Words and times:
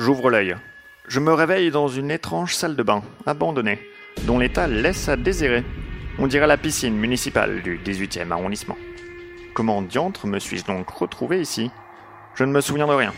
J'ouvre 0.00 0.30
l'œil. 0.30 0.56
Je 1.08 1.20
me 1.20 1.30
réveille 1.30 1.70
dans 1.70 1.86
une 1.86 2.10
étrange 2.10 2.54
salle 2.54 2.74
de 2.74 2.82
bain, 2.82 3.02
abandonnée, 3.26 3.78
dont 4.22 4.38
l'état 4.38 4.66
laisse 4.66 5.10
à 5.10 5.16
désirer. 5.16 5.62
On 6.18 6.26
dirait 6.26 6.46
la 6.46 6.56
piscine 6.56 6.96
municipale 6.96 7.60
du 7.60 7.78
18e 7.78 8.30
arrondissement. 8.30 8.78
Comment 9.52 9.82
diantre 9.82 10.26
me 10.26 10.38
suis-je 10.38 10.64
donc 10.64 10.88
retrouvé 10.88 11.42
ici? 11.42 11.70
Je 12.34 12.44
ne 12.44 12.50
me 12.50 12.62
souviens 12.62 12.86
de 12.86 12.94
rien. 12.94 13.12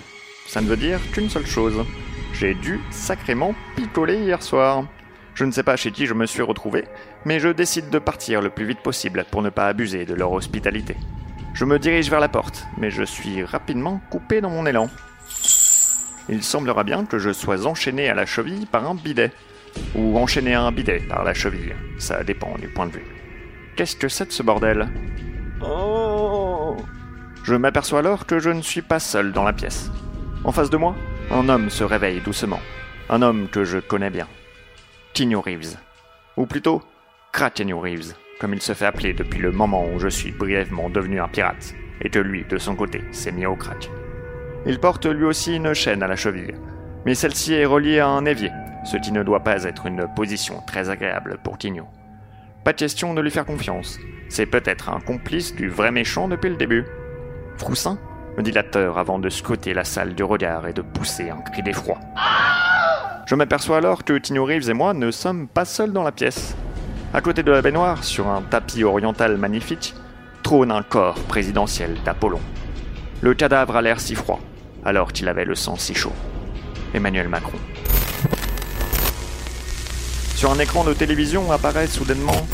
Ça 0.48 0.60
ne 0.60 0.66
veut 0.66 0.76
dire 0.76 0.98
qu'une 1.12 1.30
seule 1.30 1.46
chose. 1.46 1.84
J'ai 2.32 2.54
dû 2.54 2.80
sacrément 2.90 3.54
picoler 3.76 4.16
hier 4.16 4.42
soir. 4.42 4.84
Je 5.36 5.44
ne 5.44 5.52
sais 5.52 5.62
pas 5.62 5.76
chez 5.76 5.92
qui 5.92 6.06
je 6.06 6.14
me 6.14 6.26
suis 6.26 6.42
retrouvé, 6.42 6.86
mais 7.24 7.38
je 7.38 7.50
décide 7.50 7.90
de 7.90 8.00
partir 8.00 8.42
le 8.42 8.50
plus 8.50 8.66
vite 8.66 8.82
possible 8.82 9.24
pour 9.30 9.42
ne 9.42 9.50
pas 9.50 9.68
abuser 9.68 10.04
de 10.04 10.14
leur 10.14 10.32
hospitalité. 10.32 10.96
Je 11.54 11.64
me 11.64 11.78
dirige 11.78 12.10
vers 12.10 12.18
la 12.18 12.28
porte, 12.28 12.66
mais 12.76 12.90
je 12.90 13.04
suis 13.04 13.44
rapidement 13.44 14.00
coupé 14.10 14.40
dans 14.40 14.50
mon 14.50 14.66
élan. 14.66 14.90
Il 16.28 16.42
semblera 16.42 16.84
bien 16.84 17.04
que 17.04 17.18
je 17.18 17.32
sois 17.32 17.66
enchaîné 17.66 18.08
à 18.08 18.14
la 18.14 18.26
cheville 18.26 18.66
par 18.66 18.88
un 18.88 18.94
bidet, 18.94 19.32
ou 19.94 20.18
enchaîné 20.18 20.54
à 20.54 20.62
un 20.62 20.72
bidet 20.72 21.00
par 21.00 21.24
la 21.24 21.34
cheville, 21.34 21.74
ça 21.98 22.22
dépend 22.24 22.54
du 22.58 22.68
point 22.68 22.86
de 22.86 22.92
vue. 22.92 23.06
Qu'est-ce 23.76 23.96
que 23.96 24.08
c'est 24.08 24.26
de 24.26 24.32
ce 24.32 24.42
bordel? 24.42 24.88
Oh 25.62 26.76
Je 27.44 27.54
m'aperçois 27.54 28.00
alors 28.00 28.26
que 28.26 28.38
je 28.38 28.50
ne 28.50 28.62
suis 28.62 28.82
pas 28.82 29.00
seul 29.00 29.32
dans 29.32 29.44
la 29.44 29.52
pièce. 29.52 29.90
En 30.44 30.52
face 30.52 30.70
de 30.70 30.76
moi, 30.76 30.94
un 31.30 31.48
homme 31.48 31.70
se 31.70 31.84
réveille 31.84 32.20
doucement. 32.20 32.60
Un 33.08 33.22
homme 33.22 33.48
que 33.48 33.64
je 33.64 33.78
connais 33.78 34.10
bien. 34.10 34.28
Keanu 35.14 35.36
Reeves. 35.36 35.76
Ou 36.36 36.46
plutôt, 36.46 36.82
Keanu 37.32 37.74
Reeves, 37.74 38.14
comme 38.40 38.54
il 38.54 38.62
se 38.62 38.74
fait 38.74 38.86
appeler 38.86 39.12
depuis 39.12 39.40
le 39.40 39.52
moment 39.52 39.86
où 39.92 39.98
je 39.98 40.08
suis 40.08 40.32
brièvement 40.32 40.90
devenu 40.90 41.20
un 41.20 41.28
pirate, 41.28 41.74
et 42.00 42.10
que 42.10 42.18
lui, 42.18 42.44
de 42.48 42.58
son 42.58 42.74
côté, 42.74 43.02
s'est 43.12 43.32
mis 43.32 43.46
au 43.46 43.56
crack. 43.56 43.90
Il 44.64 44.78
porte 44.78 45.06
lui 45.06 45.24
aussi 45.24 45.56
une 45.56 45.74
chaîne 45.74 46.02
à 46.02 46.06
la 46.06 46.14
cheville, 46.14 46.54
mais 47.04 47.14
celle-ci 47.14 47.54
est 47.54 47.64
reliée 47.64 47.98
à 47.98 48.06
un 48.06 48.24
évier, 48.24 48.50
ce 48.84 48.96
qui 48.96 49.10
ne 49.10 49.24
doit 49.24 49.42
pas 49.42 49.64
être 49.64 49.86
une 49.86 50.06
position 50.14 50.62
très 50.66 50.88
agréable 50.88 51.38
pour 51.42 51.58
Tigno. 51.58 51.86
Pas 52.64 52.72
question 52.72 53.12
de 53.12 53.20
lui 53.20 53.32
faire 53.32 53.44
confiance, 53.44 53.98
c'est 54.28 54.46
peut-être 54.46 54.88
un 54.88 55.00
complice 55.00 55.56
du 55.56 55.68
vrai 55.68 55.90
méchant 55.90 56.28
depuis 56.28 56.48
le 56.48 56.56
début. 56.56 56.84
Froussin 57.56 57.98
me 58.36 58.42
dit 58.42 58.52
l'acteur 58.52 58.98
avant 58.98 59.18
de 59.18 59.28
scruter 59.28 59.74
la 59.74 59.82
salle 59.82 60.14
du 60.14 60.22
regard 60.22 60.68
et 60.68 60.72
de 60.72 60.82
pousser 60.82 61.28
un 61.28 61.40
cri 61.40 61.62
d'effroi. 61.62 61.98
Je 63.26 63.34
m'aperçois 63.34 63.78
alors 63.78 64.04
que 64.04 64.16
Tino 64.16 64.44
Reeves 64.44 64.70
et 64.70 64.74
moi 64.74 64.94
ne 64.94 65.10
sommes 65.10 65.48
pas 65.48 65.64
seuls 65.64 65.92
dans 65.92 66.04
la 66.04 66.12
pièce. 66.12 66.54
À 67.12 67.20
côté 67.20 67.42
de 67.42 67.50
la 67.50 67.62
baignoire, 67.62 68.04
sur 68.04 68.28
un 68.28 68.42
tapis 68.42 68.84
oriental 68.84 69.36
magnifique, 69.36 69.94
trône 70.44 70.70
un 70.70 70.82
corps 70.82 71.18
présidentiel 71.28 71.96
d'Apollon. 72.04 72.40
Le 73.20 73.34
cadavre 73.34 73.76
a 73.76 73.82
l'air 73.82 74.00
si 74.00 74.14
froid, 74.14 74.40
alors 74.84 75.12
qu'il 75.12 75.28
avait 75.28 75.44
le 75.44 75.54
sang 75.54 75.76
si 75.76 75.94
chaud. 75.94 76.12
Emmanuel 76.94 77.28
Macron. 77.28 77.58
Sur 80.36 80.50
un 80.50 80.58
écran 80.58 80.84
de 80.84 80.92
télévision 80.92 81.52
apparaît 81.52 81.86
soudainement 81.86 82.46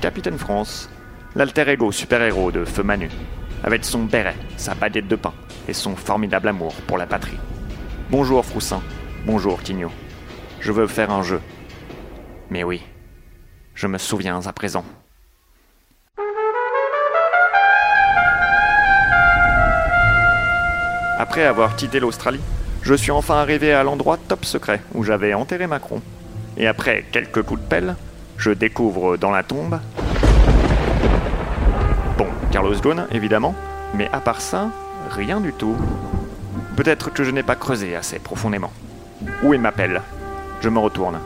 Capitaine 0.00 0.38
France, 0.38 0.88
l'alter 1.34 1.68
ego 1.68 1.90
super-héros 1.90 2.52
de 2.52 2.64
Feu 2.64 2.84
Manu, 2.84 3.10
avec 3.64 3.84
son 3.84 4.04
béret, 4.04 4.36
sa 4.56 4.74
baguette 4.74 5.08
de 5.08 5.16
pain 5.16 5.34
et 5.66 5.72
son 5.72 5.96
formidable 5.96 6.48
amour 6.48 6.74
pour 6.86 6.96
la 6.96 7.06
patrie. 7.06 7.38
Bonjour 8.10 8.44
Froussin, 8.44 8.82
bonjour 9.26 9.60
Tigno. 9.62 9.90
Je 10.60 10.72
veux 10.72 10.86
faire 10.86 11.10
un 11.10 11.22
jeu. 11.22 11.40
Mais 12.50 12.62
oui, 12.62 12.82
je 13.74 13.86
me 13.86 13.98
souviens 13.98 14.46
à 14.46 14.52
présent. 14.52 14.84
Après 21.20 21.42
avoir 21.42 21.74
quitté 21.74 21.98
l'Australie, 21.98 22.40
je 22.82 22.94
suis 22.94 23.10
enfin 23.10 23.34
arrivé 23.34 23.72
à 23.72 23.82
l'endroit 23.82 24.18
top 24.28 24.44
secret 24.44 24.80
où 24.94 25.02
j'avais 25.02 25.34
enterré 25.34 25.66
Macron. 25.66 26.00
Et 26.56 26.68
après 26.68 27.04
quelques 27.10 27.42
coups 27.42 27.60
de 27.60 27.66
pelle, 27.66 27.96
je 28.36 28.52
découvre 28.52 29.16
dans 29.16 29.32
la 29.32 29.42
tombe. 29.42 29.80
Bon, 32.16 32.28
Carlos 32.52 32.76
Ghosn, 32.76 33.08
évidemment, 33.10 33.56
mais 33.94 34.08
à 34.12 34.20
part 34.20 34.40
ça, 34.40 34.70
rien 35.10 35.40
du 35.40 35.52
tout. 35.52 35.76
Peut-être 36.76 37.12
que 37.12 37.24
je 37.24 37.32
n'ai 37.32 37.42
pas 37.42 37.56
creusé 37.56 37.96
assez 37.96 38.20
profondément. 38.20 38.70
Où 39.42 39.52
il 39.54 39.60
m'appelle 39.60 40.02
Je 40.60 40.68
me 40.68 40.78
retourne. 40.78 41.18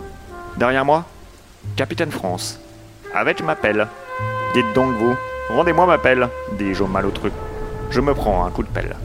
Derrière 0.56 0.86
moi, 0.86 1.04
Capitaine 1.76 2.10
France. 2.10 2.58
Avec 3.14 3.42
ma 3.42 3.56
pelle. 3.56 3.86
Dites 4.54 4.72
donc 4.74 4.94
vous, 4.94 5.14
rendez-moi 5.50 5.84
ma 5.84 5.98
pelle, 5.98 6.30
dis-je 6.58 6.82
au 6.82 6.86
malotru. 6.86 7.30
Je 7.90 8.00
me 8.00 8.14
prends 8.14 8.46
un 8.46 8.50
coup 8.50 8.62
de 8.62 8.68
pelle. 8.68 8.96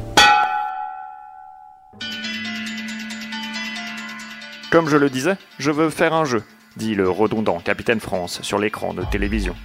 Comme 4.70 4.90
je 4.90 4.98
le 4.98 5.10
disais, 5.10 5.38
je 5.60 5.72
veux 5.72 5.90
faire 5.90 6.14
un 6.14 6.26
jeu, 6.26 6.44
dit 6.76 6.94
le 6.94 7.10
redondant 7.10 7.60
Capitaine 7.60 8.02
France 8.02 8.42
sur 8.42 8.60
l'écran 8.60 8.94
de 8.94 9.04
télévision. 9.06 9.56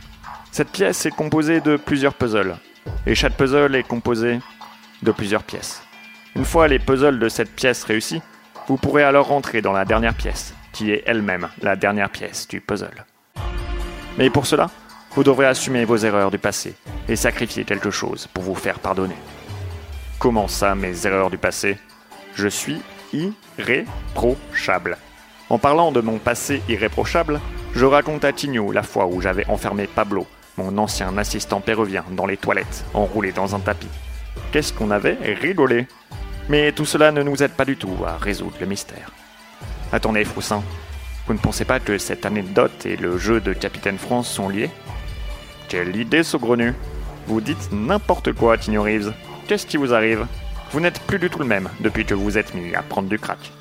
Cette 0.52 0.70
pièce 0.70 1.04
est 1.06 1.10
composée 1.10 1.60
de 1.60 1.76
plusieurs 1.76 2.14
puzzles, 2.14 2.56
et 3.06 3.16
chaque 3.16 3.36
puzzle 3.36 3.74
est 3.74 3.82
composé 3.82 4.38
de 5.02 5.10
plusieurs 5.10 5.42
pièces. 5.42 5.82
Une 6.36 6.44
fois 6.44 6.68
les 6.68 6.78
puzzles 6.78 7.18
de 7.18 7.28
cette 7.28 7.52
pièce 7.52 7.82
réussis, 7.82 8.22
vous 8.68 8.76
pourrez 8.76 9.02
alors 9.02 9.26
rentrer 9.26 9.60
dans 9.60 9.72
la 9.72 9.84
dernière 9.84 10.14
pièce, 10.14 10.54
qui 10.72 10.92
est 10.92 11.02
elle-même 11.04 11.48
la 11.60 11.74
dernière 11.74 12.10
pièce 12.10 12.46
du 12.46 12.60
puzzle. 12.60 13.04
Mais 14.18 14.30
pour 14.30 14.46
cela, 14.46 14.70
vous 15.16 15.24
devrez 15.24 15.46
assumer 15.46 15.84
vos 15.84 15.96
erreurs 15.96 16.30
du 16.30 16.38
passé 16.38 16.76
et 17.08 17.16
sacrifier 17.16 17.64
quelque 17.64 17.90
chose 17.90 18.28
pour 18.32 18.44
vous 18.44 18.54
faire 18.54 18.78
pardonner. 18.78 19.16
Comment 20.20 20.46
ça, 20.46 20.76
mes 20.76 21.06
erreurs 21.08 21.30
du 21.30 21.38
passé? 21.38 21.76
Je 22.36 22.46
suis 22.46 22.80
irréprochable. 23.12 24.96
En 25.50 25.58
parlant 25.58 25.92
de 25.92 26.00
mon 26.00 26.18
passé 26.18 26.62
irréprochable, 26.68 27.40
je 27.74 27.84
raconte 27.84 28.24
à 28.24 28.32
Tigno 28.32 28.72
la 28.72 28.82
fois 28.82 29.06
où 29.06 29.20
j'avais 29.20 29.46
enfermé 29.48 29.86
Pablo, 29.86 30.26
mon 30.56 30.76
ancien 30.78 31.16
assistant 31.18 31.60
péruvien, 31.60 32.04
dans 32.12 32.26
les 32.26 32.36
toilettes, 32.36 32.84
enroulé 32.94 33.32
dans 33.32 33.54
un 33.54 33.60
tapis. 33.60 33.88
Qu'est-ce 34.50 34.72
qu'on 34.72 34.90
avait 34.90 35.18
rigolé 35.40 35.86
Mais 36.48 36.72
tout 36.72 36.84
cela 36.84 37.12
ne 37.12 37.22
nous 37.22 37.42
aide 37.42 37.52
pas 37.52 37.64
du 37.64 37.76
tout 37.76 37.96
à 38.06 38.16
résoudre 38.16 38.56
le 38.60 38.66
mystère. 38.66 39.10
Attendez, 39.92 40.24
Froussin, 40.24 40.62
vous 41.26 41.34
ne 41.34 41.38
pensez 41.38 41.64
pas 41.64 41.80
que 41.80 41.98
cette 41.98 42.26
anecdote 42.26 42.86
et 42.86 42.96
le 42.96 43.18
jeu 43.18 43.40
de 43.40 43.52
Capitaine 43.52 43.98
France 43.98 44.28
sont 44.28 44.48
liés? 44.48 44.70
Quelle 45.68 45.96
idée 45.96 46.22
saugrenue 46.22 46.74
Vous 47.26 47.40
dites 47.40 47.70
n'importe 47.72 48.32
quoi, 48.32 48.58
Tigno 48.58 48.82
Reeves. 48.82 49.12
Qu'est-ce 49.46 49.66
qui 49.66 49.76
vous 49.76 49.94
arrive? 49.94 50.26
Vous 50.72 50.80
n'êtes 50.80 51.00
plus 51.00 51.18
du 51.18 51.28
tout 51.28 51.38
le 51.38 51.44
même 51.44 51.68
depuis 51.80 52.06
que 52.06 52.14
vous 52.14 52.38
êtes 52.38 52.54
mis 52.54 52.74
à 52.74 52.82
prendre 52.82 53.08
du 53.08 53.18
crack. 53.18 53.52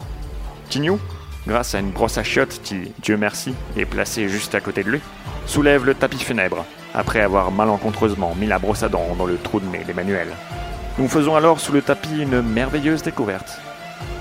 Tignou, 0.69 0.97
grâce 1.45 1.75
à 1.75 1.79
une 1.79 1.91
brosse 1.91 2.17
à 2.17 2.23
chiottes 2.23 2.61
qui, 2.63 2.93
Dieu 3.01 3.17
merci, 3.17 3.53
est 3.75 3.85
placée 3.85 4.29
juste 4.29 4.55
à 4.55 4.61
côté 4.61 4.83
de 4.83 4.91
lui, 4.91 5.01
soulève 5.45 5.85
le 5.85 5.93
tapis 5.93 6.19
funèbre, 6.19 6.65
après 6.93 7.19
avoir 7.19 7.51
malencontreusement 7.51 8.33
mis 8.35 8.47
la 8.47 8.59
brosse 8.59 8.83
à 8.83 8.89
dents 8.89 9.15
dans 9.17 9.25
le 9.25 9.37
trou 9.37 9.59
de 9.59 9.65
nez 9.65 9.83
d'Emmanuel. 9.85 10.29
Nous 10.97 11.09
faisons 11.09 11.35
alors 11.35 11.59
sous 11.59 11.73
le 11.73 11.81
tapis 11.81 12.21
une 12.21 12.41
merveilleuse 12.41 13.03
découverte. 13.03 13.59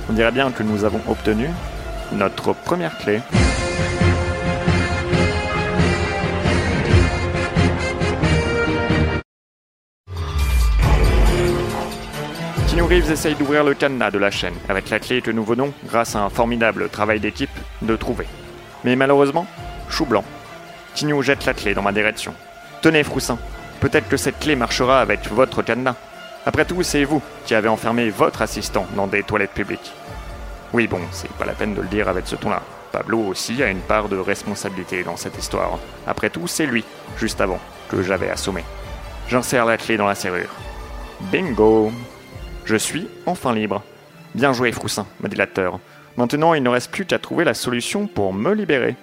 On 0.09 0.13
dirait 0.13 0.33
bien 0.33 0.51
que 0.51 0.65
nous 0.65 0.85
avons 0.85 1.01
obtenu 1.09 1.49
notre 2.13 2.53
première 2.53 2.99
clé. 2.99 3.21
Reeves 12.91 13.13
essaye 13.13 13.37
d'ouvrir 13.37 13.63
le 13.63 13.75
cadenas 13.75 14.11
de 14.11 14.19
la 14.19 14.33
chaîne 14.33 14.57
avec 14.69 14.91
la 14.91 14.99
clé 14.99 15.23
que 15.23 15.31
nous 15.31 15.45
venons, 15.45 15.73
grâce 15.87 16.17
à 16.17 16.25
un 16.25 16.29
formidable 16.29 16.89
travail 16.89 17.21
d'équipe, 17.21 17.49
de 17.83 17.95
trouver. 17.95 18.27
Mais 18.83 18.97
malheureusement, 18.97 19.47
chou 19.89 20.07
blanc. 20.07 20.25
Keanu 20.97 21.23
jette 21.23 21.47
la 21.47 21.55
clé 21.55 21.73
dans 21.73 21.83
ma 21.83 21.93
direction. 21.93 22.35
Tenez, 22.83 23.05
Froussin, 23.05 23.39
peut-être 23.79 24.09
que 24.09 24.17
cette 24.17 24.41
clé 24.41 24.57
marchera 24.57 25.01
avec 25.01 25.29
votre 25.31 25.63
cadenas. 25.63 25.95
Après 26.45 26.65
tout, 26.65 26.83
c'est 26.83 27.05
vous 27.05 27.23
qui 27.47 27.55
avez 27.55 27.69
enfermé 27.69 28.11
votre 28.11 28.43
assistant 28.43 28.89
dans 28.97 29.07
des 29.07 29.23
toilettes 29.23 29.55
publiques. 29.55 29.93
Oui, 30.73 30.89
bon, 30.89 31.01
c'est 31.13 31.31
pas 31.35 31.45
la 31.47 31.53
peine 31.53 31.75
de 31.75 31.83
le 31.83 31.87
dire 31.87 32.09
avec 32.09 32.27
ce 32.27 32.35
ton-là. 32.35 32.61
Pablo 32.91 33.21
aussi 33.21 33.63
a 33.63 33.69
une 33.69 33.83
part 33.83 34.09
de 34.09 34.17
responsabilité 34.17 35.05
dans 35.05 35.17
cette 35.17 35.39
histoire. 35.39 35.79
Après 36.09 36.29
tout, 36.29 36.49
c'est 36.49 36.67
lui, 36.67 36.85
juste 37.17 37.41
avant, 37.41 37.61
que 37.89 38.03
j'avais 38.03 38.31
assommé. 38.31 38.65
J'insère 39.29 39.65
la 39.65 39.77
clé 39.77 39.97
dans 39.97 40.09
la 40.09 40.17
serrure. 40.17 40.51
Bingo 41.31 41.93
je 42.71 42.77
suis 42.77 43.09
enfin 43.27 43.53
libre. 43.53 43.83
Bien 44.37 44.53
joué, 44.53 44.71
Froussin, 44.71 45.05
me 45.21 45.29
dit. 45.29 45.37
Maintenant, 46.17 46.55
il 46.55 46.63
ne 46.63 46.69
reste 46.69 46.93
plus 46.93 47.05
qu'à 47.05 47.19
trouver 47.19 47.43
la 47.45 47.53
solution 47.55 48.07
pour 48.07 48.33
me 48.33 48.55
libérer. 48.55 48.95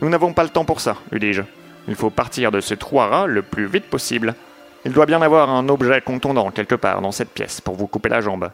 Nous 0.00 0.08
n'avons 0.08 0.32
pas 0.32 0.44
le 0.44 0.50
temps 0.50 0.64
pour 0.64 0.80
ça, 0.80 0.96
lui 1.10 1.18
dis-je. 1.18 1.42
Il 1.88 1.96
faut 1.96 2.10
partir 2.10 2.52
de 2.52 2.60
ce 2.60 2.74
trou 2.74 3.00
à 3.00 3.26
le 3.26 3.42
plus 3.42 3.66
vite 3.66 3.86
possible. 3.86 4.36
Il 4.84 4.92
doit 4.92 5.06
bien 5.06 5.20
avoir 5.20 5.50
un 5.50 5.68
objet 5.68 6.00
contondant 6.00 6.52
quelque 6.52 6.76
part 6.76 7.02
dans 7.02 7.10
cette 7.10 7.30
pièce 7.30 7.60
pour 7.60 7.74
vous 7.74 7.88
couper 7.88 8.08
la 8.08 8.20
jambe. 8.20 8.52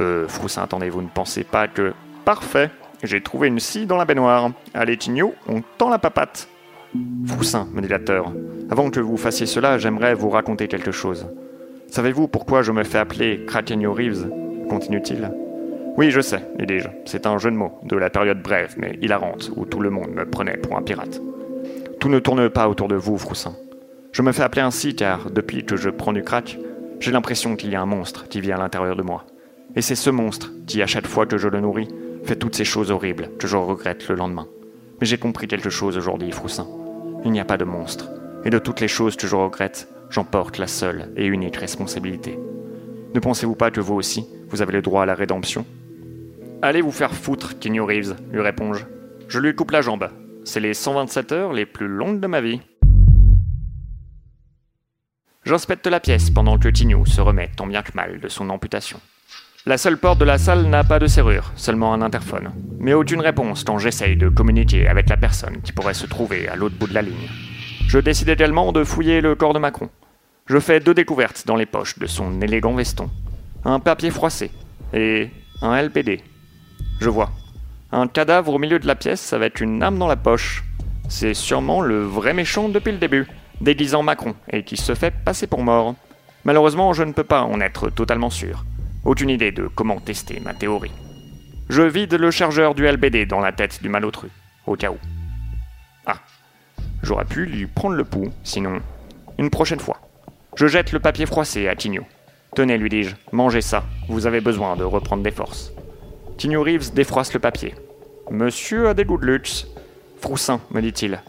Euh, 0.00 0.26
Froussin, 0.26 0.62
attendez, 0.62 0.88
vous 0.88 1.02
ne 1.02 1.08
pensez 1.08 1.44
pas 1.44 1.68
que. 1.68 1.92
Parfait, 2.24 2.70
j'ai 3.02 3.20
trouvé 3.20 3.48
une 3.48 3.60
scie 3.60 3.84
dans 3.84 3.98
la 3.98 4.06
baignoire. 4.06 4.52
Allez, 4.72 4.96
Tigno, 4.96 5.34
on 5.48 5.62
tend 5.76 5.90
la 5.90 5.98
papate. 5.98 6.48
Froussin, 7.26 7.68
me 7.72 7.82
dit 7.82 7.92
avant 8.70 8.90
que 8.90 9.00
vous 9.00 9.18
fassiez 9.18 9.44
cela, 9.44 9.76
j'aimerais 9.76 10.14
vous 10.14 10.30
raconter 10.30 10.66
quelque 10.66 10.92
chose. 10.92 11.26
Savez-vous 11.92 12.26
pourquoi 12.26 12.62
je 12.62 12.72
me 12.72 12.84
fais 12.84 12.96
appeler 12.96 13.44
Krakenio 13.44 13.92
Reeves 13.92 14.26
continue-t-il? 14.70 15.30
Oui, 15.98 16.10
je 16.10 16.22
sais, 16.22 16.40
lui 16.58 16.66
dis-je. 16.66 16.88
C'est 17.04 17.26
un 17.26 17.36
jeu 17.36 17.50
de 17.50 17.56
mots, 17.56 17.78
de 17.82 17.96
la 17.96 18.08
période 18.08 18.40
brève 18.40 18.76
mais 18.78 18.98
hilarante, 19.02 19.50
où 19.56 19.66
tout 19.66 19.80
le 19.80 19.90
monde 19.90 20.08
me 20.08 20.24
prenait 20.24 20.56
pour 20.56 20.78
un 20.78 20.80
pirate. 20.80 21.20
Tout 22.00 22.08
ne 22.08 22.18
tourne 22.18 22.48
pas 22.48 22.70
autour 22.70 22.88
de 22.88 22.94
vous, 22.94 23.18
Froussin. 23.18 23.54
Je 24.10 24.22
me 24.22 24.32
fais 24.32 24.42
appeler 24.42 24.62
ainsi 24.62 24.96
car, 24.96 25.30
depuis 25.30 25.66
que 25.66 25.76
je 25.76 25.90
prends 25.90 26.14
du 26.14 26.22
crack, 26.22 26.58
j'ai 26.98 27.12
l'impression 27.12 27.56
qu'il 27.56 27.68
y 27.68 27.74
a 27.74 27.82
un 27.82 27.84
monstre 27.84 28.26
qui 28.26 28.40
vit 28.40 28.52
à 28.52 28.56
l'intérieur 28.56 28.96
de 28.96 29.02
moi. 29.02 29.26
Et 29.76 29.82
c'est 29.82 29.94
ce 29.94 30.08
monstre 30.08 30.50
qui, 30.66 30.80
à 30.80 30.86
chaque 30.86 31.06
fois 31.06 31.26
que 31.26 31.36
je 31.36 31.48
le 31.48 31.60
nourris, 31.60 31.88
fait 32.24 32.36
toutes 32.36 32.56
ces 32.56 32.64
choses 32.64 32.90
horribles 32.90 33.28
que 33.38 33.46
je 33.46 33.58
regrette 33.58 34.08
le 34.08 34.14
lendemain. 34.14 34.48
Mais 34.98 35.06
j'ai 35.06 35.18
compris 35.18 35.46
quelque 35.46 35.68
chose 35.68 35.98
aujourd'hui, 35.98 36.32
Froussin. 36.32 36.66
Il 37.26 37.32
n'y 37.32 37.40
a 37.40 37.44
pas 37.44 37.58
de 37.58 37.64
monstre. 37.64 38.08
Et 38.46 38.50
de 38.50 38.58
toutes 38.58 38.80
les 38.80 38.88
choses 38.88 39.16
que 39.16 39.26
je 39.26 39.36
regrette, 39.36 39.88
j'en 40.12 40.24
porte 40.24 40.58
la 40.58 40.66
seule 40.66 41.10
et 41.16 41.26
unique 41.26 41.56
responsabilité. 41.56 42.38
Ne 43.14 43.20
pensez-vous 43.20 43.56
pas 43.56 43.70
que 43.70 43.80
vous 43.80 43.94
aussi, 43.94 44.26
vous 44.48 44.62
avez 44.62 44.72
le 44.72 44.82
droit 44.82 45.02
à 45.02 45.06
la 45.06 45.14
rédemption? 45.14 45.66
Allez 46.60 46.82
vous 46.82 46.92
faire 46.92 47.14
foutre, 47.14 47.58
Keanu 47.58 47.80
Reeves, 47.80 48.16
lui 48.30 48.40
réponds-je. 48.40 48.84
Je 49.28 49.38
lui 49.38 49.54
coupe 49.54 49.70
la 49.70 49.80
jambe. 49.80 50.10
C'est 50.44 50.60
les 50.60 50.74
127 50.74 51.32
heures 51.32 51.52
les 51.52 51.66
plus 51.66 51.88
longues 51.88 52.20
de 52.20 52.26
ma 52.26 52.40
vie. 52.40 52.60
J'inspecte 55.44 55.86
la 55.86 55.98
pièce 55.98 56.30
pendant 56.30 56.58
que 56.58 56.68
Tignou 56.68 57.04
se 57.06 57.20
remet 57.20 57.50
tant 57.56 57.66
bien 57.66 57.82
que 57.82 57.92
mal 57.94 58.20
de 58.20 58.28
son 58.28 58.50
amputation. 58.50 59.00
La 59.64 59.78
seule 59.78 59.96
porte 59.96 60.18
de 60.18 60.24
la 60.24 60.38
salle 60.38 60.66
n'a 60.66 60.84
pas 60.84 60.98
de 60.98 61.06
serrure, 61.06 61.52
seulement 61.56 61.94
un 61.94 62.02
interphone. 62.02 62.52
Mais 62.78 62.94
aucune 62.94 63.20
réponse 63.20 63.64
quand 63.64 63.78
j'essaye 63.78 64.16
de 64.16 64.28
communiquer 64.28 64.88
avec 64.88 65.08
la 65.08 65.16
personne 65.16 65.62
qui 65.62 65.72
pourrait 65.72 65.94
se 65.94 66.06
trouver 66.06 66.48
à 66.48 66.56
l'autre 66.56 66.76
bout 66.76 66.88
de 66.88 66.94
la 66.94 67.02
ligne. 67.02 67.28
Je 67.88 67.98
décide 67.98 68.28
également 68.28 68.72
de 68.72 68.84
fouiller 68.84 69.20
le 69.20 69.34
corps 69.34 69.54
de 69.54 69.58
Macron. 69.58 69.88
Je 70.46 70.58
fais 70.58 70.80
deux 70.80 70.94
découvertes 70.94 71.46
dans 71.46 71.56
les 71.56 71.66
poches 71.66 71.98
de 71.98 72.06
son 72.06 72.40
élégant 72.40 72.74
veston. 72.74 73.10
Un 73.64 73.80
papier 73.80 74.10
froissé 74.10 74.50
et 74.92 75.30
un 75.60 75.80
LPD 75.80 76.22
je 77.02 77.10
vois. 77.10 77.30
Un 77.90 78.06
cadavre 78.06 78.54
au 78.54 78.58
milieu 78.58 78.78
de 78.78 78.86
la 78.86 78.94
pièce 78.94 79.32
avec 79.32 79.60
une 79.60 79.82
âme 79.82 79.98
dans 79.98 80.06
la 80.06 80.16
poche. 80.16 80.62
C'est 81.08 81.34
sûrement 81.34 81.80
le 81.80 82.04
vrai 82.04 82.32
méchant 82.32 82.68
depuis 82.68 82.92
le 82.92 82.98
début, 82.98 83.26
déguisant 83.60 84.04
Macron, 84.04 84.36
et 84.50 84.62
qui 84.62 84.76
se 84.76 84.94
fait 84.94 85.10
passer 85.10 85.48
pour 85.48 85.64
mort. 85.64 85.96
Malheureusement, 86.44 86.92
je 86.92 87.02
ne 87.02 87.12
peux 87.12 87.24
pas 87.24 87.42
en 87.42 87.60
être 87.60 87.90
totalement 87.90 88.30
sûr. 88.30 88.64
Aucune 89.04 89.30
idée 89.30 89.50
de 89.50 89.66
comment 89.66 89.98
tester 89.98 90.38
ma 90.38 90.54
théorie. 90.54 90.92
Je 91.68 91.82
vide 91.82 92.14
le 92.14 92.30
chargeur 92.30 92.76
du 92.76 92.86
LBD 92.86 93.26
dans 93.26 93.40
la 93.40 93.50
tête 93.50 93.82
du 93.82 93.88
malotru, 93.88 94.28
au 94.66 94.76
cas 94.76 94.90
où. 94.90 94.98
Ah, 96.06 96.20
j'aurais 97.02 97.24
pu 97.24 97.46
lui 97.46 97.66
prendre 97.66 97.96
le 97.96 98.04
pouls, 98.04 98.32
sinon, 98.44 98.80
une 99.38 99.50
prochaine 99.50 99.80
fois. 99.80 100.00
Je 100.54 100.66
jette 100.66 100.92
le 100.92 101.00
papier 101.00 101.24
froissé 101.24 101.66
à 101.66 101.74
Tigno. 101.74 102.02
Tenez, 102.54 102.76
lui 102.76 102.90
dis-je, 102.90 103.16
mangez 103.32 103.62
ça, 103.62 103.84
vous 104.08 104.26
avez 104.26 104.42
besoin 104.42 104.76
de 104.76 104.84
reprendre 104.84 105.22
des 105.22 105.30
forces. 105.30 105.72
Tignou 106.36 106.62
Reeves 106.62 106.92
défroisse 106.92 107.32
le 107.32 107.40
papier. 107.40 107.74
Monsieur 108.30 108.88
a 108.88 108.94
des 108.94 109.06
goûts 109.06 109.16
de 109.16 109.24
luxe. 109.24 109.66
Froussin, 110.20 110.60
me 110.70 110.82
dit-il. 110.82 111.22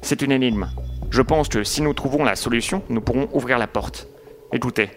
C'est 0.00 0.22
une 0.22 0.30
énigme. 0.30 0.68
Je 1.10 1.22
pense 1.22 1.48
que 1.48 1.64
si 1.64 1.82
nous 1.82 1.92
trouvons 1.92 2.22
la 2.22 2.36
solution, 2.36 2.82
nous 2.88 3.00
pourrons 3.00 3.28
ouvrir 3.32 3.58
la 3.58 3.66
porte. 3.66 4.06
Écoutez. 4.52 4.90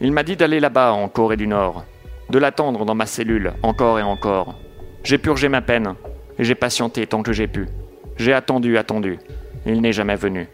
Il 0.00 0.10
m'a 0.10 0.24
dit 0.24 0.36
d'aller 0.36 0.58
là-bas, 0.58 0.92
en 0.92 1.08
Corée 1.08 1.36
du 1.36 1.46
Nord. 1.46 1.84
De 2.30 2.38
l'attendre 2.38 2.84
dans 2.84 2.96
ma 2.96 3.06
cellule, 3.06 3.52
encore 3.62 4.00
et 4.00 4.02
encore. 4.02 4.58
J'ai 5.04 5.18
purgé 5.18 5.48
ma 5.48 5.62
peine, 5.62 5.94
et 6.38 6.44
j'ai 6.44 6.56
patienté 6.56 7.06
tant 7.06 7.22
que 7.22 7.32
j'ai 7.32 7.46
pu. 7.46 7.68
J'ai 8.16 8.32
attendu, 8.32 8.76
attendu. 8.78 9.18
Il 9.64 9.80
n'est 9.80 9.92
jamais 9.92 10.16
venu. 10.16 10.48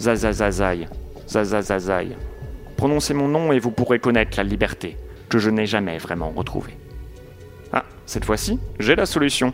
Zazazazai. 0.00 0.88
Zazazazai. 1.28 2.16
Prononcez 2.76 3.14
mon 3.14 3.28
nom 3.28 3.52
et 3.52 3.58
vous 3.58 3.70
pourrez 3.70 3.98
connaître 3.98 4.36
la 4.36 4.44
liberté 4.44 4.96
que 5.28 5.38
je 5.38 5.50
n'ai 5.50 5.66
jamais 5.66 5.98
vraiment 5.98 6.30
retrouvée. 6.30 6.76
Ah, 7.72 7.84
cette 8.06 8.24
fois-ci, 8.24 8.58
j'ai 8.78 8.94
la 8.94 9.06
solution. 9.06 9.52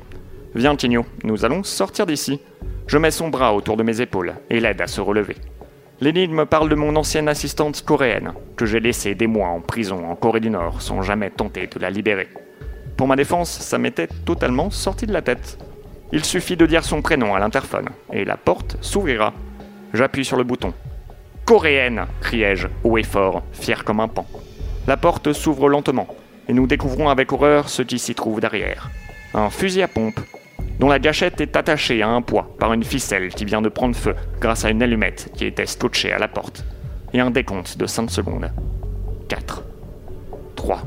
Viens, 0.55 0.77
Tigno, 0.77 1.07
nous 1.25 1.45
allons 1.45 1.63
sortir 1.63 2.07
d'ici. 2.07 2.41
Je 2.87 2.99
mets 2.99 3.11
son 3.11 3.29
bras 3.29 3.55
autour 3.55 3.77
de 3.77 3.83
mes 3.83 4.01
épaules 4.01 4.35
et 4.51 4.61
l'aide 4.61 4.81
à 4.81 4.87
se 4.87 5.01
relever. 5.01 5.37
L'énigme 6.01 6.47
parle 6.47 6.69
de 6.71 6.75
mon 6.75 6.97
ancienne 6.97 7.29
assistante 7.29 7.83
coréenne, 7.83 8.33
que 8.57 8.67
j'ai 8.67 8.81
laissée 8.81 9.15
des 9.15 9.27
mois 9.27 9.49
en 9.49 9.61
prison 9.61 10.11
en 10.11 10.17
Corée 10.17 10.41
du 10.41 10.51
Nord 10.51 10.81
sans 10.81 11.03
jamais 11.03 11.31
tenter 11.31 11.67
de 11.67 11.79
la 11.79 11.91
libérer. 11.91 12.29
Pour 12.97 13.07
ma 13.07 13.17
défense, 13.17 13.51
ça 13.51 13.79
m'était 13.79 14.09
totalement 14.25 14.71
sorti 14.71 15.07
de 15.07 15.13
la 15.13 15.23
tête. 15.23 15.59
Il 16.13 16.25
suffit 16.25 16.57
de 16.57 16.67
dire 16.67 16.85
son 16.85 17.03
prénom 17.03 17.35
à 17.35 17.39
l'interphone, 17.39 17.91
et 18.13 18.25
la 18.25 18.37
porte 18.37 18.77
s'ouvrira. 18.81 19.33
J'appuie 19.95 20.25
sur 20.25 20.37
le 20.37 20.45
bouton. 20.45 20.73
Coréenne 21.51 22.07
criai-je, 22.21 22.69
haut 22.85 22.97
et 22.97 23.03
fort, 23.03 23.43
fier 23.51 23.83
comme 23.83 23.99
un 23.99 24.07
pan. 24.07 24.25
La 24.87 24.97
porte 24.97 25.33
s'ouvre 25.33 25.69
lentement, 25.69 26.07
et 26.47 26.53
nous 26.53 26.69
découvrons 26.69 27.09
avec 27.09 27.33
horreur 27.33 27.69
ce 27.69 27.83
qui 27.83 27.99
s'y 27.99 28.15
trouve 28.15 28.41
derrière. 28.41 28.89
Un 29.35 29.51
fusil 29.51 29.83
à 29.83 29.89
pompe, 29.89 30.21
dont 30.79 30.89
la 30.89 31.01
gâchette 31.01 31.41
est 31.41 31.57
attachée 31.57 32.03
à 32.03 32.09
un 32.09 32.23
poids 32.23 32.55
par 32.61 32.73
une 32.73 32.85
ficelle 32.85 33.31
qui 33.31 33.45
vient 33.45 33.63
de 33.63 33.69
prendre 33.69 33.97
feu 33.97 34.15
grâce 34.39 34.65
à 34.65 34.71
une 34.71 34.81
allumette 34.81 35.33
qui 35.35 35.45
était 35.45 35.67
scotchée 35.67 36.13
à 36.13 36.21
la 36.21 36.29
porte, 36.29 36.65
et 37.13 37.19
un 37.19 37.33
décompte 37.33 37.77
de 37.77 37.87
5 37.87 38.13
secondes. 38.13 38.53
4. 39.29 39.65
3. 40.55 40.83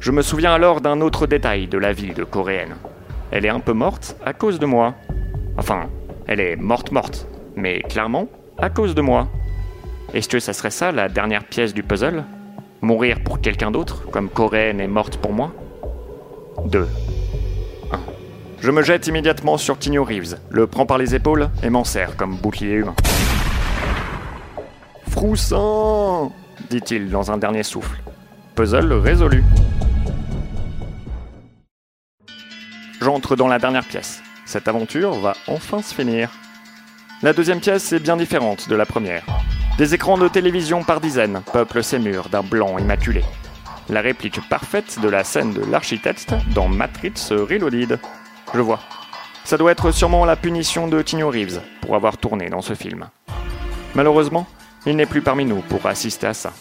Je 0.00 0.10
me 0.10 0.22
souviens 0.22 0.52
alors 0.52 0.80
d'un 0.80 1.00
autre 1.00 1.28
détail 1.28 1.68
de 1.68 1.78
la 1.78 1.92
vie 1.92 2.12
de 2.12 2.24
Coréenne. 2.24 2.74
Elle 3.30 3.46
est 3.46 3.50
un 3.50 3.60
peu 3.60 3.72
morte 3.72 4.16
à 4.26 4.32
cause 4.32 4.58
de 4.58 4.66
moi. 4.66 4.94
Enfin, 5.56 5.88
elle 6.26 6.40
est 6.40 6.56
morte-morte, 6.56 7.28
mais 7.54 7.82
clairement 7.82 8.26
à 8.58 8.68
cause 8.68 8.96
de 8.96 9.00
moi. 9.00 9.28
Est-ce 10.14 10.28
que 10.28 10.40
ça 10.40 10.52
serait 10.52 10.70
ça 10.70 10.92
la 10.92 11.08
dernière 11.08 11.42
pièce 11.42 11.72
du 11.72 11.82
puzzle? 11.82 12.24
Mourir 12.82 13.24
pour 13.24 13.40
quelqu'un 13.40 13.70
d'autre, 13.70 14.02
comme 14.10 14.28
Coréenne 14.28 14.78
est 14.78 14.86
morte 14.86 15.16
pour 15.16 15.32
moi? 15.32 15.54
2. 16.66 16.86
1. 17.92 18.00
Je 18.60 18.70
me 18.70 18.82
jette 18.82 19.06
immédiatement 19.06 19.56
sur 19.56 19.78
Tigno 19.78 20.04
Reeves, 20.04 20.36
le 20.50 20.66
prends 20.66 20.84
par 20.84 20.98
les 20.98 21.14
épaules 21.14 21.48
et 21.62 21.70
m'en 21.70 21.84
sers 21.84 22.14
comme 22.16 22.36
bouclier 22.36 22.74
humain. 22.74 22.94
Froussant 25.08 26.30
dit-il 26.68 27.08
dans 27.08 27.30
un 27.30 27.38
dernier 27.38 27.62
souffle. 27.62 27.96
Puzzle 28.54 28.92
résolu. 28.92 29.42
J'entre 33.00 33.34
dans 33.34 33.48
la 33.48 33.58
dernière 33.58 33.84
pièce. 33.84 34.22
Cette 34.44 34.68
aventure 34.68 35.14
va 35.14 35.32
enfin 35.46 35.80
se 35.80 35.94
finir. 35.94 36.30
La 37.22 37.32
deuxième 37.32 37.60
pièce 37.60 37.92
est 37.94 38.00
bien 38.00 38.18
différente 38.18 38.68
de 38.68 38.76
la 38.76 38.84
première. 38.84 39.24
Des 39.78 39.94
écrans 39.94 40.18
de 40.18 40.28
télévision 40.28 40.84
par 40.84 41.00
dizaines 41.00 41.42
peuplent 41.50 41.82
ces 41.82 41.98
murs 41.98 42.28
d'un 42.28 42.42
blanc 42.42 42.76
immaculé. 42.78 43.24
La 43.88 44.02
réplique 44.02 44.46
parfaite 44.50 45.00
de 45.00 45.08
la 45.08 45.24
scène 45.24 45.54
de 45.54 45.64
l'architecte 45.64 46.34
dans 46.54 46.68
Matrix 46.68 47.14
Reloaded. 47.30 47.98
Je 48.52 48.60
vois. 48.60 48.80
Ça 49.44 49.56
doit 49.56 49.72
être 49.72 49.90
sûrement 49.90 50.26
la 50.26 50.36
punition 50.36 50.88
de 50.88 51.00
Tino 51.00 51.30
Reeves 51.30 51.62
pour 51.80 51.96
avoir 51.96 52.18
tourné 52.18 52.50
dans 52.50 52.60
ce 52.60 52.74
film. 52.74 53.08
Malheureusement, 53.94 54.46
il 54.84 54.94
n'est 54.94 55.06
plus 55.06 55.22
parmi 55.22 55.46
nous 55.46 55.62
pour 55.62 55.86
assister 55.86 56.26
à 56.26 56.34
ça. 56.34 56.52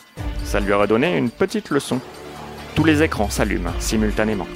Ça 0.45 0.61
lui 0.61 0.71
aurait 0.71 0.87
donné 0.87 1.17
une 1.17 1.29
petite 1.29 1.69
leçon. 1.69 1.99
Tous 2.75 2.85
les 2.85 3.03
écrans 3.03 3.29
s'allument 3.29 3.73
simultanément. 3.79 4.47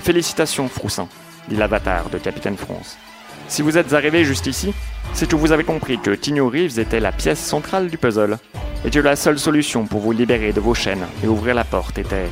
Félicitations, 0.00 0.68
Froussin, 0.68 1.08
dit 1.48 1.56
l'avatar 1.56 2.10
de 2.10 2.18
Capitaine 2.18 2.58
France. 2.58 2.98
Si 3.48 3.62
vous 3.62 3.78
êtes 3.78 3.94
arrivé 3.94 4.24
juste 4.26 4.46
ici, 4.46 4.74
c'est 5.14 5.28
que 5.28 5.36
vous 5.36 5.52
avez 5.52 5.64
compris 5.64 5.98
que 5.98 6.10
Tigno 6.10 6.48
Reeves 6.48 6.78
était 6.78 7.00
la 7.00 7.12
pièce 7.12 7.40
centrale 7.40 7.88
du 7.88 7.98
puzzle, 7.98 8.38
et 8.84 8.90
que 8.90 9.00
la 9.00 9.16
seule 9.16 9.38
solution 9.38 9.86
pour 9.86 10.00
vous 10.00 10.12
libérer 10.12 10.52
de 10.52 10.60
vos 10.60 10.74
chaînes 10.74 11.06
et 11.22 11.26
ouvrir 11.26 11.54
la 11.54 11.64
porte 11.64 11.98
était 11.98 12.28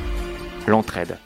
l'entraide. 0.65 1.17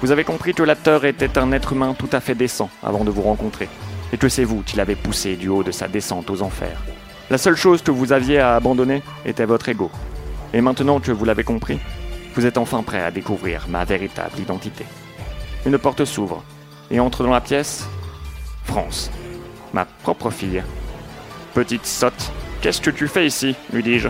Vous 0.00 0.10
avez 0.10 0.24
compris 0.24 0.52
que 0.52 0.64
l'acteur 0.64 1.04
était 1.04 1.38
un 1.38 1.52
être 1.52 1.72
humain 1.72 1.94
tout 1.96 2.08
à 2.12 2.20
fait 2.20 2.34
décent 2.34 2.70
avant 2.82 3.04
de 3.04 3.10
vous 3.10 3.22
rencontrer, 3.22 3.68
et 4.12 4.16
que 4.16 4.28
c'est 4.28 4.44
vous 4.44 4.62
qui 4.62 4.76
l'avez 4.76 4.96
poussé 4.96 5.36
du 5.36 5.48
haut 5.48 5.62
de 5.62 5.70
sa 5.70 5.86
descente 5.86 6.28
aux 6.30 6.42
enfers. 6.42 6.82
La 7.30 7.38
seule 7.38 7.56
chose 7.56 7.82
que 7.82 7.92
vous 7.92 8.12
aviez 8.12 8.40
à 8.40 8.56
abandonner 8.56 9.02
était 9.24 9.44
votre 9.44 9.68
ego. 9.68 9.90
Et 10.52 10.60
maintenant 10.60 11.00
que 11.00 11.12
vous 11.12 11.24
l'avez 11.24 11.44
compris, 11.44 11.78
vous 12.34 12.44
êtes 12.46 12.58
enfin 12.58 12.82
prêt 12.82 13.02
à 13.02 13.10
découvrir 13.10 13.66
ma 13.68 13.84
véritable 13.84 14.38
identité. 14.38 14.84
Une 15.64 15.78
porte 15.78 16.04
s'ouvre, 16.04 16.42
et 16.90 16.98
entre 16.98 17.22
dans 17.22 17.30
la 17.30 17.40
pièce 17.40 17.86
France. 18.64 19.10
Ma 19.72 19.84
propre 19.84 20.30
fille. 20.30 20.62
Petite 21.54 21.86
sotte, 21.86 22.32
qu'est-ce 22.60 22.80
que 22.80 22.90
tu 22.90 23.08
fais 23.08 23.26
ici 23.26 23.56
lui 23.72 23.82
dis-je. 23.82 24.08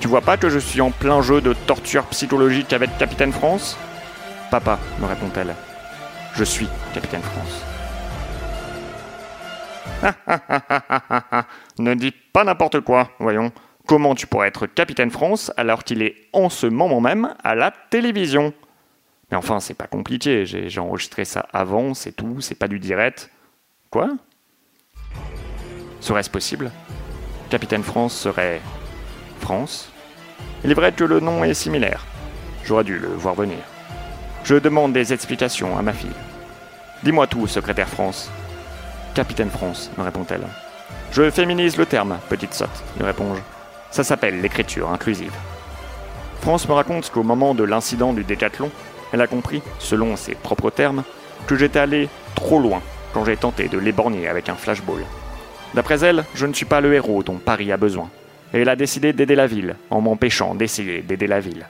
Tu 0.00 0.08
vois 0.08 0.20
pas 0.20 0.36
que 0.36 0.48
je 0.48 0.58
suis 0.58 0.80
en 0.80 0.90
plein 0.90 1.22
jeu 1.22 1.40
de 1.40 1.52
torture 1.52 2.04
psychologique 2.06 2.72
avec 2.72 2.96
Capitaine 2.98 3.32
France? 3.32 3.76
Papa, 4.50 4.78
me 5.00 5.06
répond-elle. 5.06 5.54
Je 6.34 6.44
suis 6.44 6.68
Capitaine 6.92 7.22
France. 7.22 7.64
ne 11.78 11.94
dis 11.94 12.10
pas 12.10 12.44
n'importe 12.44 12.80
quoi, 12.80 13.10
voyons. 13.18 13.52
Comment 13.86 14.14
tu 14.14 14.26
pourrais 14.26 14.48
être 14.48 14.66
Capitaine 14.66 15.10
France 15.10 15.52
alors 15.56 15.84
qu'il 15.84 16.02
est 16.02 16.16
en 16.32 16.48
ce 16.48 16.66
moment 16.66 17.00
même 17.00 17.34
à 17.42 17.54
la 17.54 17.72
télévision? 17.90 18.52
Mais 19.30 19.36
enfin, 19.36 19.60
c'est 19.60 19.74
pas 19.74 19.86
compliqué, 19.86 20.44
j'ai 20.46 20.80
enregistré 20.80 21.24
ça 21.24 21.46
avant, 21.52 21.94
c'est 21.94 22.12
tout, 22.12 22.40
c'est 22.40 22.54
pas 22.54 22.68
du 22.68 22.78
direct. 22.78 23.30
Quoi? 23.90 24.10
Serait-ce 26.04 26.28
possible? 26.28 26.70
Capitaine 27.48 27.82
France 27.82 28.14
serait 28.14 28.60
France? 29.40 29.88
Il 30.62 30.70
est 30.70 30.74
vrai 30.74 30.92
que 30.92 31.02
le 31.02 31.18
nom 31.18 31.44
est 31.44 31.54
similaire. 31.54 32.04
J'aurais 32.62 32.84
dû 32.84 32.98
le 32.98 33.08
voir 33.08 33.34
venir. 33.34 33.56
Je 34.44 34.56
demande 34.56 34.92
des 34.92 35.14
explications 35.14 35.78
à 35.78 35.80
ma 35.80 35.94
fille. 35.94 36.12
Dis-moi 37.04 37.26
tout, 37.26 37.46
secrétaire 37.46 37.88
France. 37.88 38.28
Capitaine 39.14 39.48
France, 39.48 39.90
me 39.96 40.02
répond-elle. 40.02 40.46
Je 41.10 41.30
féminise 41.30 41.78
le 41.78 41.86
terme, 41.86 42.18
petite 42.28 42.52
sotte, 42.52 42.84
lui 42.98 43.06
réponds-je. 43.06 43.40
Ça 43.90 44.04
s'appelle 44.04 44.42
l'écriture 44.42 44.90
inclusive. 44.90 45.32
France 46.42 46.68
me 46.68 46.74
raconte 46.74 47.10
qu'au 47.12 47.22
moment 47.22 47.54
de 47.54 47.64
l'incident 47.64 48.12
du 48.12 48.24
décathlon, 48.24 48.70
elle 49.14 49.22
a 49.22 49.26
compris, 49.26 49.62
selon 49.78 50.16
ses 50.16 50.34
propres 50.34 50.68
termes, 50.68 51.02
que 51.46 51.56
j'étais 51.56 51.78
allé 51.78 52.10
trop 52.34 52.60
loin 52.60 52.82
quand 53.14 53.24
j'ai 53.24 53.38
tenté 53.38 53.68
de 53.68 53.78
l'éborgner 53.78 54.28
avec 54.28 54.50
un 54.50 54.54
flashball. 54.54 55.02
D'après 55.74 56.04
elle, 56.04 56.24
je 56.34 56.46
ne 56.46 56.52
suis 56.52 56.66
pas 56.66 56.80
le 56.80 56.94
héros 56.94 57.22
dont 57.22 57.36
Paris 57.36 57.72
a 57.72 57.76
besoin. 57.76 58.10
Et 58.52 58.60
elle 58.60 58.68
a 58.68 58.76
décidé 58.76 59.12
d'aider 59.12 59.34
la 59.34 59.46
ville 59.46 59.74
en 59.90 60.00
m'empêchant 60.00 60.54
d'essayer 60.54 61.02
d'aider 61.02 61.26
la 61.26 61.40
ville. 61.40 61.66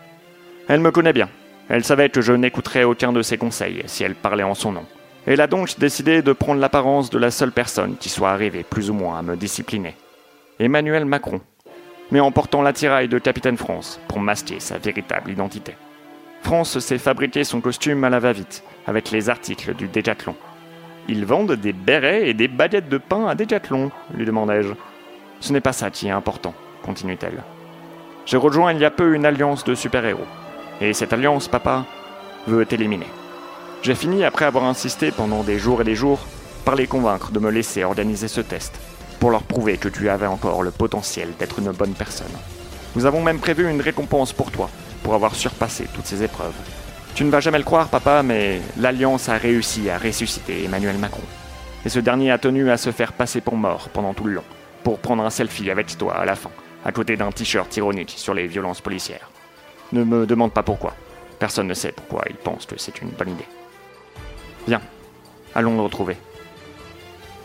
Elle 0.68 0.80
me 0.80 0.90
connaît 0.90 1.12
bien. 1.12 1.28
Elle 1.68 1.84
savait 1.84 2.11
que 2.11 2.20
je 2.20 2.32
n'écouterais 2.32 2.84
aucun 2.84 3.12
de 3.12 3.23
ses 3.23 3.38
conseils 3.38 3.82
si 3.87 4.04
elle 4.04 4.14
parlait 4.14 4.42
en 4.42 4.54
son 4.54 4.73
nom. 4.73 4.84
Elle 5.26 5.40
a 5.40 5.46
donc 5.46 5.78
décidé 5.78 6.20
de 6.20 6.32
prendre 6.32 6.61
l'apparence 6.61 7.08
de 7.08 7.18
la 7.18 7.30
seule 7.30 7.52
personne 7.52 7.96
qui 7.99 8.11
soit 8.11 8.30
arrivée 8.30 8.62
plus 8.62 8.90
ou 8.90 8.94
moins 8.94 9.18
à 9.18 9.23
me 9.23 9.37
discipliner. 9.37 9.94
Emmanuel 10.61 11.06
Macron, 11.06 11.40
mais 12.11 12.20
en 12.20 12.30
portant 12.30 12.61
l'attirail 12.61 13.08
de 13.08 13.18
Capitaine 13.18 13.56
France 13.56 13.99
pour 14.06 14.20
masquer 14.20 14.61
sa 14.61 14.76
véritable 14.76 15.30
identité. 15.30 15.75
France 16.42 16.78
s'est 16.78 16.99
fabriqué 16.99 17.42
son 17.42 17.62
costume 17.62 18.04
à 18.04 18.11
la 18.11 18.18
va-vite, 18.18 18.62
avec 18.87 19.11
les 19.11 19.30
articles 19.30 19.75
du 19.75 19.88
Décathlon. 19.88 20.37
Ils 21.08 21.26
vendent 21.26 21.52
des 21.52 21.73
bérets 21.75 22.28
et 22.28 22.34
des 22.34 22.49
baguettes 22.49 22.88
de 22.88 22.99
pain 22.99 23.26
à 23.26 23.34
Décathlon, 23.34 23.90
lui 24.14 24.25
demandai-je. 24.25 24.73
Ce 25.40 25.52
n'est 25.52 25.61
pas 25.61 25.75
ça 25.75 25.90
qui 25.90 26.06
est 26.06 26.11
important, 26.11 26.54
continue-t-elle. 26.82 27.42
J'ai 28.25 28.38
rejoint 28.38 28.73
il 28.73 28.80
y 28.80 28.87
a 28.87 28.90
peu 28.90 29.14
une 29.14 29.26
alliance 29.26 29.64
de 29.64 29.75
super-héros. 29.75 30.25
Et 30.80 30.94
cette 30.94 31.12
alliance, 31.12 31.46
papa, 31.46 31.84
veut 32.46 32.64
t'éliminer. 32.64 33.06
J'ai 33.82 33.94
fini, 33.94 34.25
après 34.25 34.46
avoir 34.46 34.64
insisté 34.64 35.11
pendant 35.11 35.42
des 35.42 35.58
jours 35.58 35.82
et 35.82 35.84
des 35.84 35.94
jours, 35.94 36.20
par 36.64 36.75
les 36.75 36.87
convaincre 36.87 37.32
de 37.32 37.38
me 37.38 37.50
laisser 37.50 37.84
organiser 37.84 38.28
ce 38.28 38.40
test, 38.40 38.80
pour 39.20 39.30
leur 39.30 39.42
prouver 39.42 39.76
que 39.76 39.90
tu 39.90 40.08
avais 40.08 40.26
encore 40.26 40.62
le 40.62 40.70
potentiel 40.70 41.28
d'être 41.38 41.58
une 41.58 41.73
bonne 41.73 41.92
personne. 41.92 42.26
Nous 42.96 43.04
avons 43.04 43.23
même 43.23 43.40
prévu 43.40 43.68
une 43.70 43.82
récompense 43.82 44.32
pour 44.32 44.50
toi, 44.50 44.70
pour 45.02 45.14
avoir 45.14 45.34
surpassé 45.34 45.87
toutes 45.92 46.06
ces 46.06 46.23
épreuves. 46.23 46.54
Tu 47.14 47.23
ne 47.23 47.30
vas 47.30 47.38
jamais 47.38 47.59
le 47.59 47.64
croire, 47.64 47.88
papa, 47.88 48.25
mais 48.25 48.61
l'Alliance 48.76 49.28
a 49.28 49.37
réussi 49.37 49.88
à 49.88 49.99
ressusciter 49.99 50.64
Emmanuel 50.64 50.99
Macron. 50.99 51.23
Et 51.85 51.88
ce 51.88 52.00
dernier 52.00 52.33
a 52.33 52.38
tenu 52.38 52.71
à 52.71 52.76
se 52.76 52.90
faire 52.90 53.12
passer 53.12 53.40
pour 53.40 53.56
mort 53.56 53.88
pendant 53.90 54.14
tout 54.14 54.25
le 54.25 54.33
long, 54.33 54.44
pour 54.83 54.99
prendre 54.99 55.23
un 55.23 55.30
selfie 55.30 55.71
avec 55.71 55.97
toi 55.97 56.16
à 56.16 56.25
la 56.25 56.35
fin, 56.35 56.50
à 56.85 56.90
côté 56.90 57.16
d'un 57.16 57.30
t-shirt 57.30 57.76
ironique 57.76 58.14
sur 58.16 58.35
les 58.35 58.49
violences 58.49 58.80
policières. 58.80 59.30
Ne 59.92 60.02
me 60.02 60.26
demande 60.26 60.52
pas 60.52 60.64
pourquoi. 60.64 60.94
Personne 61.38 61.68
ne 61.68 61.75
sait 61.75 61.92
pourquoi 61.92 62.25
il 62.28 62.37
pense 62.37 62.66
que 62.66 62.75
c'est 62.78 63.00
une 63.00 63.11
bonne 63.11 63.30
idée. 63.30 63.47
Viens, 64.66 64.80
allons 65.54 65.76
le 65.76 65.83
retrouver. 65.83 66.16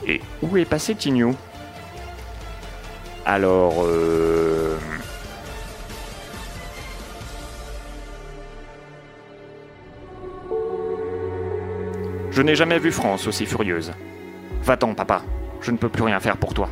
Et 0.08 0.20
où 0.42 0.58
est 0.58 0.66
passé 0.66 0.96
Tignou? 0.96 1.36
Alors, 3.24 3.84
euh... 3.84 4.78
Je 12.40 12.44
n'ai 12.46 12.56
jamais 12.56 12.80
vu 12.80 12.94
France 12.94 13.28
aussi 13.28 13.46
furieuse. 13.46 13.92
Va-t'en, 14.64 14.94
papa, 14.94 15.24
je 15.60 15.72
ne 15.72 15.78
peux 15.78 15.90
plus 15.90 16.04
rien 16.04 16.22
faire 16.22 16.38
pour 16.38 16.54
toi. 16.54 16.70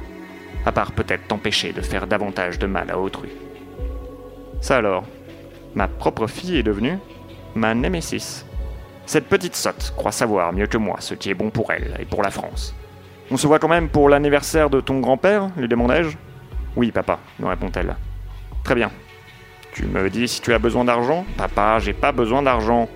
À 0.65 0.71
part 0.71 0.93
peut-être 0.93 1.27
t'empêcher 1.27 1.73
de 1.73 1.81
faire 1.81 2.07
davantage 2.07 2.57
de 2.57 2.67
mal 2.67 2.89
à 2.89 2.97
autrui. 2.97 3.31
Ça 4.61 4.77
alors, 4.77 5.03
ma 5.75 5.89
propre 5.89 6.27
fille 6.27 6.57
est 6.57 6.63
devenue 6.63 6.97
ma 7.53 7.75
némésis. 7.75 8.45
Cette 9.05 9.27
petite 9.27 9.57
sotte 9.57 9.93
croit 9.97 10.13
savoir 10.13 10.53
mieux 10.53 10.67
que 10.67 10.77
moi 10.77 11.01
ce 11.01 11.15
qui 11.15 11.31
est 11.31 11.33
bon 11.33 11.49
pour 11.49 11.69
elle 11.73 11.97
et 11.99 12.05
pour 12.05 12.23
la 12.23 12.31
France. 12.31 12.73
On 13.29 13.35
se 13.35 13.45
voit 13.45 13.59
quand 13.59 13.67
même 13.67 13.89
pour 13.89 14.07
l'anniversaire 14.07 14.69
de 14.69 14.79
ton 14.79 15.01
grand-père 15.01 15.49
lui 15.57 15.67
demandai-je. 15.67 16.15
Oui, 16.77 16.91
papa, 16.93 17.19
me 17.39 17.45
répond-elle. 17.47 17.97
Très 18.63 18.75
bien. 18.75 18.89
Tu 19.73 19.85
me 19.85 20.09
dis 20.09 20.29
si 20.29 20.39
tu 20.39 20.53
as 20.53 20.59
besoin 20.59 20.85
d'argent? 20.85 21.25
Papa, 21.35 21.79
j'ai 21.79 21.91
pas 21.91 22.13
besoin 22.13 22.41
d'argent. 22.41 22.87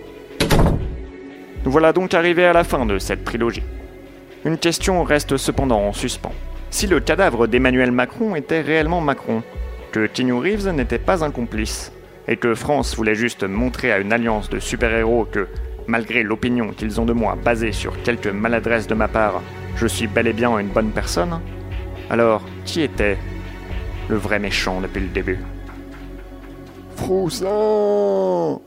Nous 1.63 1.71
voilà 1.71 1.93
donc 1.93 2.13
arrivés 2.13 2.45
à 2.45 2.53
la 2.53 2.63
fin 2.63 2.85
de 2.85 2.97
cette 2.97 3.23
trilogie. 3.23 3.63
Une 4.45 4.57
question 4.57 5.03
reste 5.03 5.37
cependant 5.37 5.81
en 5.81 5.93
suspens. 5.93 6.33
Si 6.71 6.87
le 6.87 6.99
cadavre 6.99 7.45
d'Emmanuel 7.45 7.91
Macron 7.91 8.35
était 8.35 8.61
réellement 8.61 9.01
Macron, 9.01 9.43
que 9.91 10.07
Keanu 10.07 10.33
Reeves 10.33 10.69
n'était 10.69 10.97
pas 10.97 11.23
un 11.23 11.29
complice, 11.29 11.91
et 12.27 12.37
que 12.37 12.55
France 12.55 12.95
voulait 12.95 13.13
juste 13.13 13.43
montrer 13.43 13.91
à 13.91 13.99
une 13.99 14.13
alliance 14.13 14.49
de 14.49 14.59
super-héros 14.59 15.25
que, 15.25 15.47
malgré 15.85 16.23
l'opinion 16.23 16.69
qu'ils 16.69 16.99
ont 16.99 17.05
de 17.05 17.13
moi 17.13 17.37
basée 17.43 17.73
sur 17.73 18.01
quelques 18.01 18.27
maladresses 18.27 18.87
de 18.87 18.95
ma 18.95 19.07
part, 19.07 19.41
je 19.75 19.85
suis 19.85 20.07
bel 20.07 20.27
et 20.27 20.33
bien 20.33 20.57
une 20.57 20.69
bonne 20.69 20.91
personne, 20.91 21.39
alors 22.09 22.41
qui 22.65 22.81
était 22.81 23.17
le 24.09 24.15
vrai 24.15 24.39
méchant 24.39 24.81
depuis 24.81 25.01
le 25.01 25.09
début? 25.09 25.39
Froussin 26.95 28.59